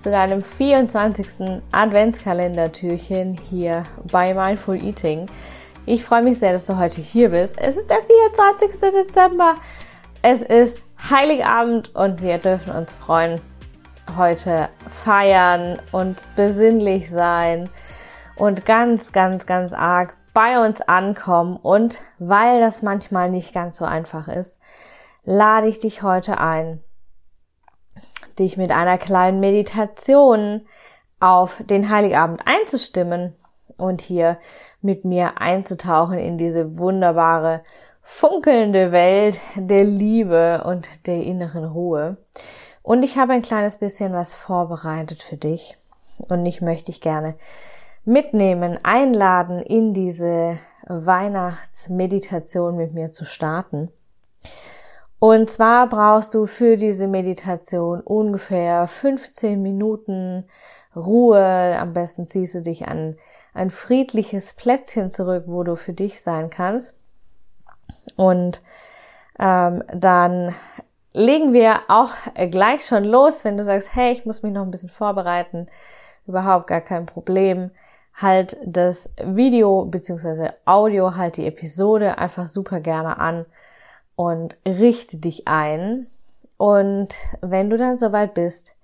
[0.00, 1.60] zu deinem 24.
[1.72, 5.26] Adventskalendertürchen hier bei Mindful Eating.
[5.84, 7.58] Ich freue mich sehr, dass du heute hier bist.
[7.58, 8.80] Es ist der 24.
[8.92, 9.56] Dezember.
[10.22, 13.40] Es ist Heiligabend und wir dürfen uns freuen,
[14.16, 17.68] heute feiern und besinnlich sein
[18.36, 21.56] und ganz, ganz, ganz arg bei uns ankommen.
[21.56, 24.58] Und weil das manchmal nicht ganz so einfach ist,
[25.24, 26.82] lade ich dich heute ein,
[28.40, 30.62] dich mit einer kleinen Meditation
[31.20, 33.34] auf den Heiligabend einzustimmen
[33.76, 34.38] und hier
[34.80, 37.62] mit mir einzutauchen in diese wunderbare,
[38.02, 42.16] funkelnde Welt der Liebe und der inneren Ruhe.
[42.82, 45.76] Und ich habe ein kleines bisschen was vorbereitet für dich
[46.28, 47.34] und ich möchte dich gerne
[48.04, 53.90] mitnehmen, einladen, in diese Weihnachtsmeditation mit mir zu starten.
[55.20, 60.46] Und zwar brauchst du für diese Meditation ungefähr 15 Minuten
[60.96, 61.76] Ruhe.
[61.78, 63.16] Am besten ziehst du dich an
[63.52, 66.96] ein friedliches Plätzchen zurück, wo du für dich sein kannst.
[68.16, 68.62] Und
[69.38, 70.54] ähm, dann
[71.12, 72.12] legen wir auch
[72.50, 75.66] gleich schon los, wenn du sagst, hey, ich muss mich noch ein bisschen vorbereiten.
[76.26, 77.72] Überhaupt gar kein Problem.
[78.14, 83.44] Halt das Video beziehungsweise Audio, halt die Episode einfach super gerne an
[84.20, 86.06] und richte dich ein.
[86.58, 88.74] Und wenn du dann soweit bist,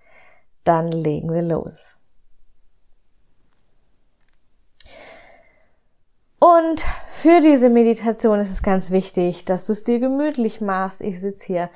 [0.65, 1.99] dann legen wir los.
[6.39, 6.81] Und
[7.11, 11.03] für diese Meditation ist es ganz wichtig, dass du es dir gemütlich machst.
[11.03, 11.71] Ich sitze hier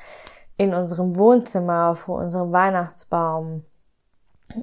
[0.57, 3.67] in unserem Wohnzimmer vor unserem Weihnachtsbaum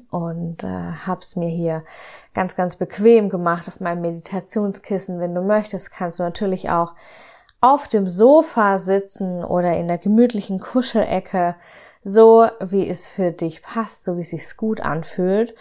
[0.09, 1.84] und äh, hab's mir hier
[2.34, 5.19] ganz, ganz bequem gemacht auf meinem Meditationskissen.
[5.19, 6.96] Wenn du möchtest, kannst du natürlich auch
[7.62, 11.56] auf dem Sofa sitzen oder in der gemütlichen Kuschelecke,
[12.03, 15.56] so wie es für dich passt, so wie es sich gut anfühlt.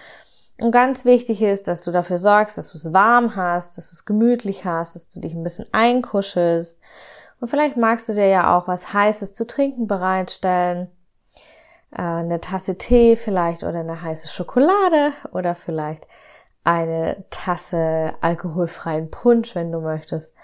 [0.59, 3.95] Und ganz wichtig ist, dass du dafür sorgst, dass du es warm hast, dass du
[3.95, 6.79] es gemütlich hast, dass du dich ein bisschen einkuschelst.
[7.41, 10.91] Und vielleicht magst du dir ja auch was Heißes zu trinken bereitstellen.
[11.93, 16.07] Äh, eine Tasse Tee vielleicht oder eine heiße Schokolade oder vielleicht
[16.65, 20.35] eine Tasse alkoholfreien Punsch, wenn du möchtest.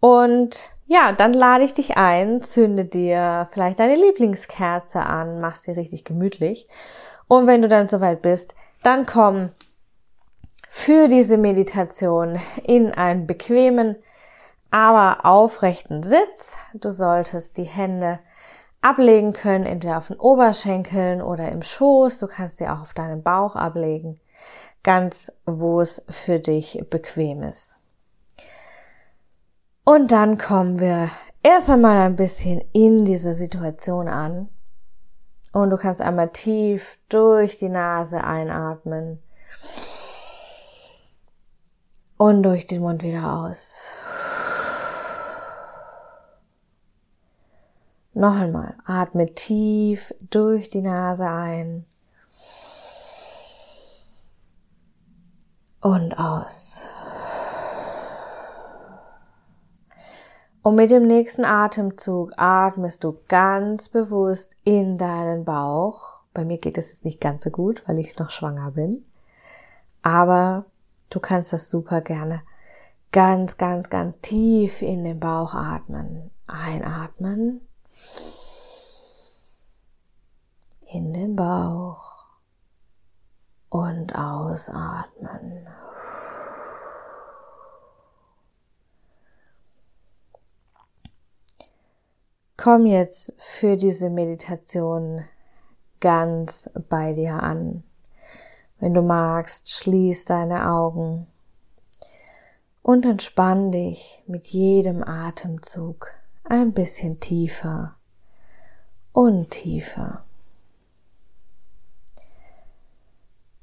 [0.00, 5.76] Und ja, dann lade ich dich ein, zünde dir vielleicht deine Lieblingskerze an, mach's dir
[5.76, 6.66] richtig gemütlich.
[7.28, 9.50] Und wenn du dann soweit bist, dann komm
[10.68, 13.96] für diese Meditation in einen bequemen,
[14.70, 16.56] aber aufrechten Sitz.
[16.74, 18.20] Du solltest die Hände
[18.80, 22.18] ablegen können, entweder auf den Oberschenkeln oder im Schoß.
[22.18, 24.18] Du kannst sie auch auf deinen Bauch ablegen.
[24.82, 27.79] Ganz, wo es für dich bequem ist.
[29.84, 31.10] Und dann kommen wir
[31.42, 34.48] erst einmal ein bisschen in diese Situation an.
[35.52, 39.22] Und du kannst einmal tief durch die Nase einatmen.
[42.16, 43.86] Und durch den Mund wieder aus.
[48.12, 48.74] Noch einmal.
[48.84, 51.86] Atme tief durch die Nase ein.
[55.80, 56.82] Und aus.
[60.62, 66.20] Und mit dem nächsten Atemzug atmest du ganz bewusst in deinen Bauch.
[66.34, 69.04] Bei mir geht es jetzt nicht ganz so gut, weil ich noch schwanger bin.
[70.02, 70.66] Aber
[71.08, 72.42] du kannst das super gerne
[73.12, 76.30] ganz, ganz, ganz tief in den Bauch atmen.
[76.46, 77.66] Einatmen.
[80.92, 82.24] In den Bauch.
[83.68, 85.66] Und ausatmen.
[92.62, 95.24] Komm jetzt für diese Meditation
[95.98, 97.84] ganz bei dir an.
[98.78, 101.26] Wenn du magst, schließ deine Augen
[102.82, 106.12] und entspann dich mit jedem Atemzug
[106.44, 107.94] ein bisschen tiefer
[109.14, 110.26] und tiefer.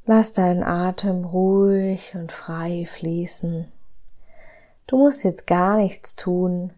[0.06, 3.72] Lass deinen Atem ruhig und frei fließen.
[4.88, 6.74] Du musst jetzt gar nichts tun,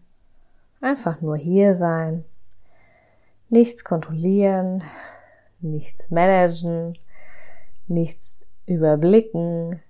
[0.80, 2.24] einfach nur hier sein,
[3.48, 4.82] nichts kontrollieren,
[5.60, 6.98] nichts managen,
[7.86, 9.82] nichts überblicken,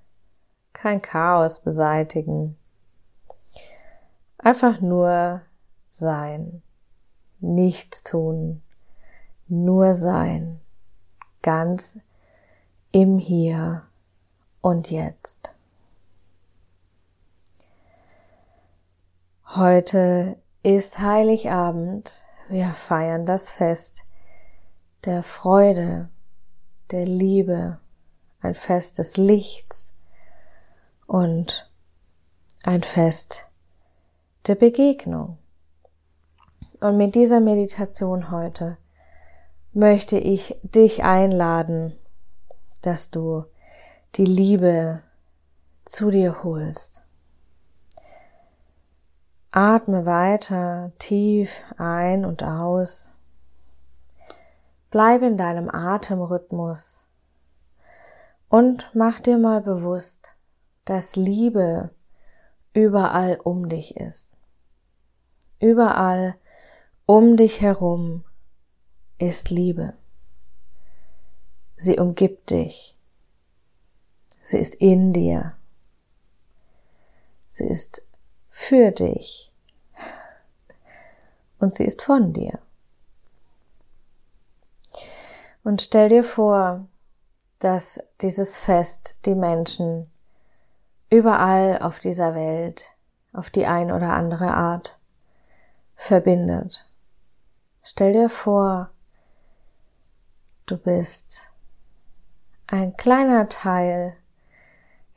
[0.72, 2.56] kein Chaos beseitigen.
[4.38, 5.42] Einfach nur
[5.88, 6.62] sein,
[7.40, 8.62] nichts tun,
[9.48, 10.60] nur sein,
[11.42, 11.98] ganz
[12.92, 13.82] im Hier
[14.60, 15.54] und Jetzt.
[19.54, 22.12] Heute ist Heiligabend.
[22.48, 24.02] Wir feiern das Fest
[25.04, 26.10] der Freude,
[26.90, 27.78] der Liebe,
[28.40, 29.92] ein Fest des Lichts
[31.06, 31.70] und
[32.62, 33.46] ein Fest
[34.46, 35.38] der Begegnung.
[36.80, 38.76] Und mit dieser Meditation heute
[39.72, 41.96] möchte ich dich einladen,
[42.82, 43.44] dass du
[44.16, 45.02] die Liebe
[45.84, 47.02] zu dir holst.
[49.52, 53.12] Atme weiter tief ein und aus.
[54.90, 57.08] Bleib in deinem Atemrhythmus
[58.48, 60.36] und mach dir mal bewusst,
[60.84, 61.90] dass Liebe
[62.74, 64.30] überall um dich ist.
[65.58, 66.36] Überall
[67.06, 68.24] um dich herum
[69.18, 69.94] ist Liebe.
[71.76, 72.96] Sie umgibt dich.
[74.42, 75.54] Sie ist in dir.
[77.50, 78.02] Sie ist
[78.60, 79.50] für dich.
[81.58, 82.58] Und sie ist von dir.
[85.64, 86.86] Und stell dir vor,
[87.58, 90.10] dass dieses Fest die Menschen
[91.08, 92.84] überall auf dieser Welt
[93.32, 94.98] auf die ein oder andere Art
[95.96, 96.86] verbindet.
[97.82, 98.90] Stell dir vor,
[100.66, 101.48] du bist
[102.66, 104.16] ein kleiner Teil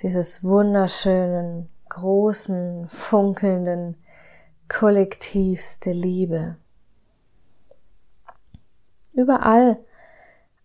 [0.02, 3.96] dieses wunderschönen, großen, funkelnden
[4.68, 6.58] Kollektivs der Liebe.
[9.14, 9.78] Überall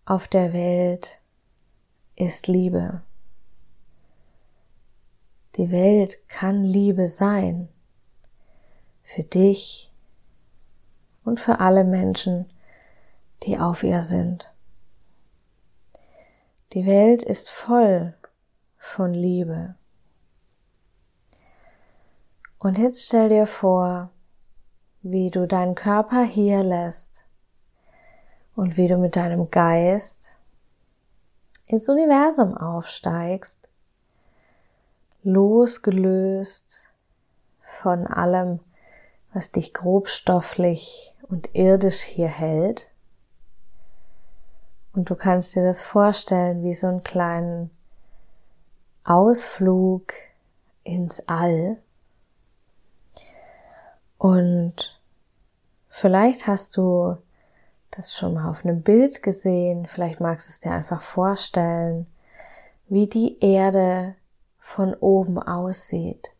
[0.05, 1.21] auf der Welt
[2.15, 3.03] ist Liebe.
[5.55, 7.69] Die Welt kann Liebe sein.
[9.03, 9.91] Für dich
[11.23, 12.51] und für alle Menschen,
[13.43, 14.51] die auf ihr sind.
[16.73, 18.15] Die Welt ist voll
[18.77, 19.75] von Liebe.
[22.59, 24.09] Und jetzt stell dir vor,
[25.01, 27.23] wie du deinen Körper hier lässt
[28.53, 30.37] und wie du mit deinem Geist
[31.65, 33.69] ins Universum aufsteigst,
[35.23, 36.89] losgelöst
[37.61, 38.59] von allem,
[39.33, 42.89] was dich grobstofflich und irdisch hier hält.
[44.91, 47.69] Und du kannst dir das vorstellen wie so einen kleinen
[49.05, 50.11] Ausflug
[50.83, 51.77] ins All.
[54.19, 54.99] Und
[55.87, 57.15] vielleicht hast du
[57.89, 62.05] das schon mal auf einem Bild gesehen, vielleicht magst du es dir einfach vorstellen,
[62.89, 64.15] wie die Erde
[64.59, 66.31] von oben aussieht.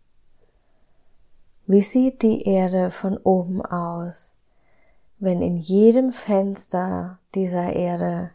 [1.67, 4.35] Wie sieht die Erde von oben aus,
[5.19, 8.31] wenn in jedem Fenster dieser Erde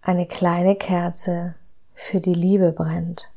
[0.00, 1.54] eine kleine Kerze
[1.92, 3.30] für die Liebe brennt?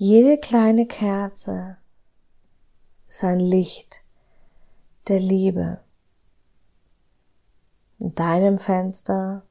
[0.00, 1.76] Jede kleine Kerze
[3.08, 4.00] ist ein Licht,
[5.08, 5.80] der Liebe.
[7.98, 9.42] In deinem Fenster,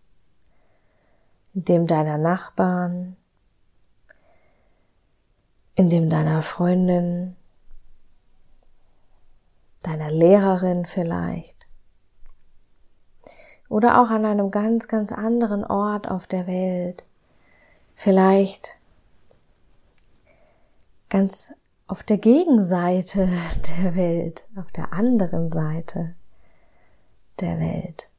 [1.53, 3.17] in dem deiner Nachbarn,
[5.75, 7.35] in dem deiner Freundin,
[9.81, 11.67] deiner Lehrerin vielleicht.
[13.67, 17.03] Oder auch an einem ganz, ganz anderen Ort auf der Welt.
[17.95, 18.76] Vielleicht
[21.09, 21.51] ganz
[21.87, 23.29] auf der Gegenseite
[23.79, 26.15] der Welt, auf der anderen Seite
[27.39, 28.09] der Welt.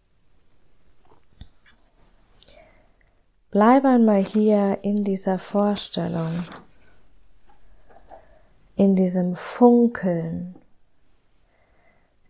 [3.51, 6.31] Bleib einmal hier in dieser Vorstellung,
[8.77, 10.55] in diesem Funkeln,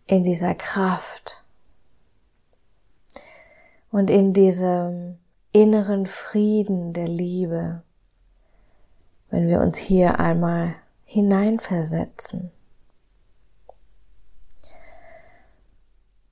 [0.07, 1.43] in dieser Kraft
[3.91, 5.19] und in diesem
[5.51, 7.83] inneren Frieden der Liebe,
[9.29, 12.51] wenn wir uns hier einmal hineinversetzen.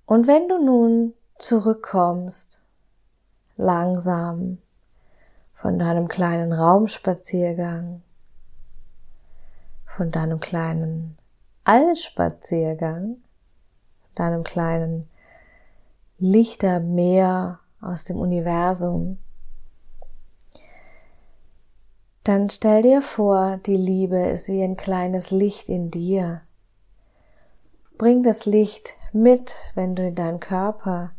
[0.05, 2.61] Und wenn du nun zurückkommst
[3.57, 4.59] langsam
[5.53, 8.01] von deinem kleinen Raumspaziergang,
[9.85, 11.17] von deinem kleinen
[11.63, 13.17] Allspaziergang,
[14.15, 15.09] deinem kleinen
[16.19, 19.17] Lichtermeer aus dem Universum,
[22.27, 26.41] dann stell dir vor, die Liebe ist wie ein kleines Licht in dir.
[27.97, 31.11] Bring das Licht mit, wenn du in deinen Körper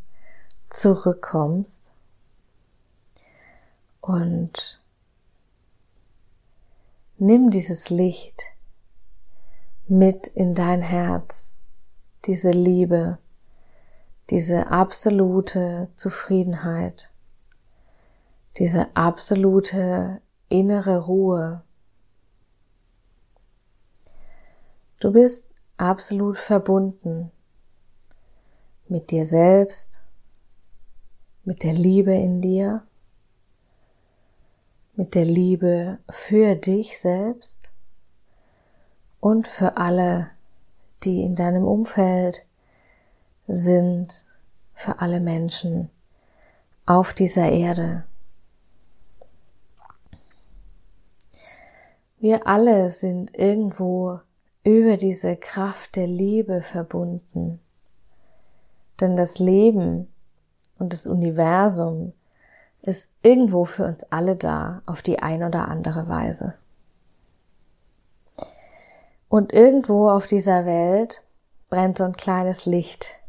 [0.69, 1.93] zurückkommst
[4.01, 4.81] und
[7.17, 8.43] nimm dieses Licht
[9.87, 11.53] mit in dein Herz,
[12.27, 13.19] diese Liebe,
[14.29, 17.11] diese absolute Zufriedenheit,
[18.59, 21.63] diese absolute innere Ruhe.
[25.01, 27.31] Du bist absolut verbunden
[28.89, 30.03] mit dir selbst,
[31.45, 32.83] mit der Liebe in dir,
[34.95, 37.71] mit der Liebe für dich selbst
[39.21, 40.31] und für alle,
[41.05, 42.45] die in deinem Umfeld
[43.47, 44.27] sind,
[44.75, 45.91] für alle Menschen
[46.87, 48.05] auf dieser Erde.
[52.21, 54.21] Wir alle sind irgendwo
[54.65, 57.61] über diese Kraft der Liebe verbunden.
[59.01, 60.13] Denn das Leben
[60.79, 62.13] und das Universum
[62.83, 66.55] ist irgendwo für uns alle da, auf die ein oder andere Weise.
[69.29, 71.23] Und irgendwo auf dieser Welt
[71.71, 73.21] brennt so ein kleines Licht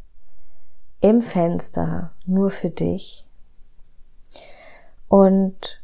[1.02, 3.28] im Fenster nur für dich.
[5.08, 5.82] Und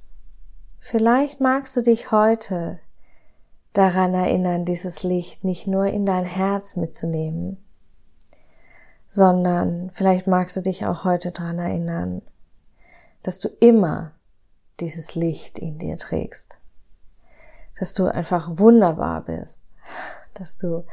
[0.80, 2.80] vielleicht magst du dich heute
[3.78, 7.58] daran erinnern, dieses Licht nicht nur in dein Herz mitzunehmen,
[9.08, 12.22] sondern vielleicht magst du dich auch heute daran erinnern,
[13.22, 14.12] dass du immer
[14.80, 16.58] dieses Licht in dir trägst,
[17.78, 19.62] dass du einfach wunderbar bist,
[20.34, 20.86] dass du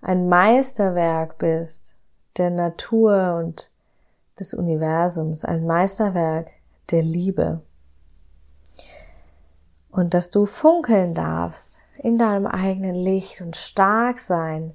[0.00, 1.96] ein Meisterwerk bist
[2.36, 3.70] der Natur und
[4.38, 6.50] des Universums, ein Meisterwerk
[6.90, 7.62] der Liebe.
[9.90, 14.72] Und dass du funkeln darfst in deinem eigenen Licht und stark sein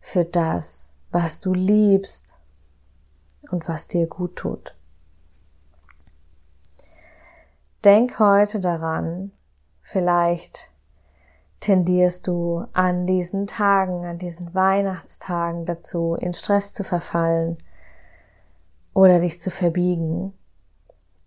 [0.00, 2.38] für das, was du liebst
[3.50, 4.74] und was dir gut tut.
[7.84, 9.32] Denk heute daran,
[9.82, 10.70] vielleicht
[11.60, 17.58] tendierst du an diesen Tagen, an diesen Weihnachtstagen dazu, in Stress zu verfallen
[18.94, 20.32] oder dich zu verbiegen.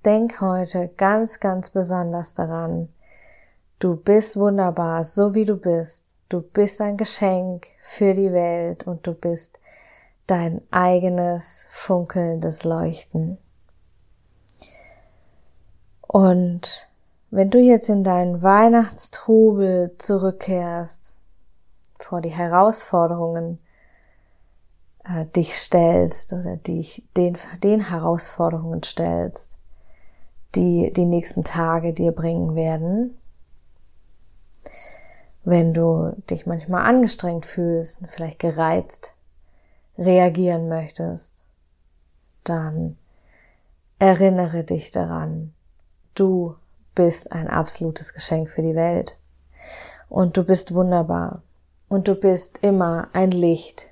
[0.03, 2.89] Denk heute ganz, ganz besonders daran,
[3.81, 6.05] du bist wunderbar, so wie du bist.
[6.29, 9.59] Du bist ein Geschenk für die Welt und du bist
[10.27, 13.37] dein eigenes funkelndes Leuchten.
[16.07, 16.89] Und
[17.31, 21.15] wenn du jetzt in deinen Weihnachtstrubel zurückkehrst,
[21.97, 23.59] vor die Herausforderungen
[25.03, 29.55] äh, dich stellst oder dich den, den Herausforderungen stellst,
[30.55, 33.17] die die nächsten Tage dir bringen werden,
[35.43, 39.13] wenn du dich manchmal angestrengt fühlst und vielleicht gereizt
[39.97, 41.41] reagieren möchtest,
[42.43, 42.97] dann
[43.99, 45.53] erinnere dich daran,
[46.15, 46.55] du
[46.95, 49.17] bist ein absolutes Geschenk für die Welt.
[50.09, 51.41] Und du bist wunderbar.
[51.87, 53.87] Und du bist immer ein Licht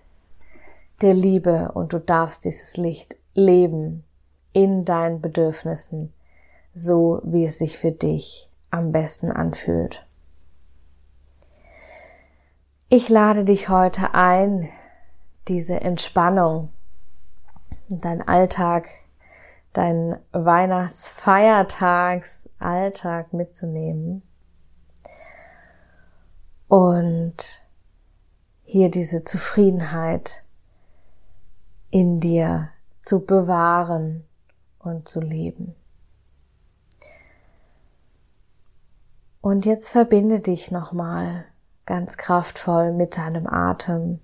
[1.01, 4.03] der Liebe und du darfst dieses Licht leben
[4.51, 6.13] in deinen Bedürfnissen,
[6.73, 10.05] so wie es sich für dich am besten anfühlt.
[12.91, 14.67] Ich lade dich heute ein,
[15.47, 16.73] diese Entspannung
[17.87, 18.89] in deinen Alltag
[19.73, 24.23] deinen Weihnachtsfeiertagsalltag mitzunehmen
[26.67, 27.67] und
[28.63, 30.43] hier diese Zufriedenheit
[31.91, 32.69] in dir
[33.01, 34.25] zu bewahren
[34.79, 35.75] und zu leben.
[39.41, 41.45] Und jetzt verbinde dich nochmal
[41.89, 44.21] ganz kraftvoll mit deinem Atem.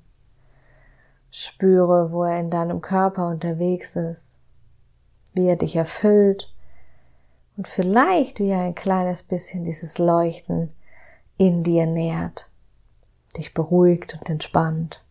[1.31, 4.35] Spüre, wo er in deinem Körper unterwegs ist
[5.35, 6.51] wie er dich erfüllt
[7.57, 10.73] und vielleicht wie ein kleines bisschen dieses Leuchten
[11.37, 12.49] in dir nährt,
[13.37, 15.03] dich beruhigt und entspannt.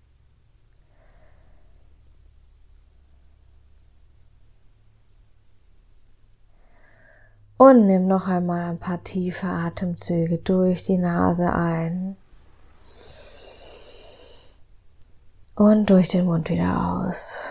[7.56, 12.16] Und nimm noch einmal ein paar tiefe Atemzüge durch die Nase ein
[15.56, 17.44] Und durch den Mund wieder aus.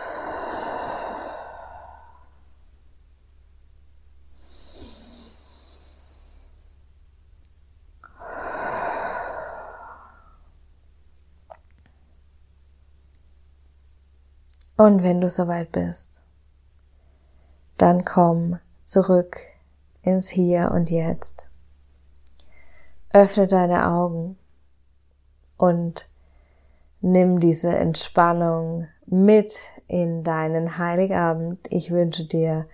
[14.75, 16.21] Und wenn du soweit bist,
[17.77, 19.37] dann komm zurück
[20.01, 21.47] ins Hier und Jetzt.
[23.13, 24.37] Öffne deine Augen
[25.55, 26.09] und
[27.03, 31.67] nimm diese Entspannung mit in deinen Heiligabend.
[31.69, 32.65] Ich wünsche dir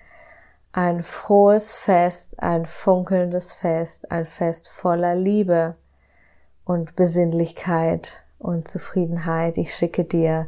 [0.71, 5.75] ein frohes Fest, ein funkelndes Fest, ein Fest voller Liebe
[6.63, 9.57] und Besinnlichkeit und Zufriedenheit.
[9.57, 10.47] Ich schicke dir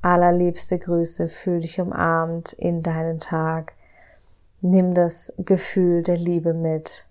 [0.00, 3.72] allerliebste Grüße, fühl dich umarmt in deinen Tag.
[4.60, 7.04] Nimm das Gefühl der Liebe mit.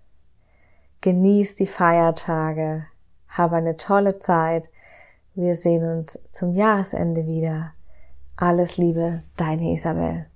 [1.02, 2.86] Genieß die Feiertage.
[3.28, 4.70] Hab eine tolle Zeit.
[5.40, 7.72] Wir sehen uns zum Jahresende wieder.
[8.34, 10.26] Alles Liebe, deine Isabel.